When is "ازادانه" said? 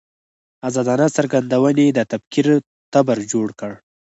0.69-1.07